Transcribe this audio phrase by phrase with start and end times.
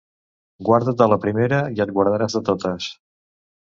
[0.69, 2.93] Guarda't de la primera i et guardaràs de totes.